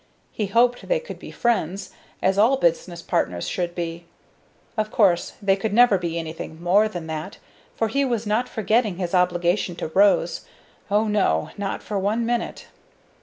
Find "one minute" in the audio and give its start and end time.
11.99-12.65